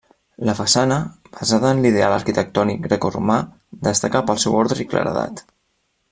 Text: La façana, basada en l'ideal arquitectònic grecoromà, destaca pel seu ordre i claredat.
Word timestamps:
La 0.49 0.53
façana, 0.59 0.95
basada 1.35 1.73
en 1.75 1.83
l'ideal 1.85 2.15
arquitectònic 2.17 2.81
grecoromà, 2.89 3.35
destaca 3.89 4.23
pel 4.31 4.41
seu 4.45 4.57
ordre 4.65 4.83
i 4.87 4.93
claredat. 4.95 5.45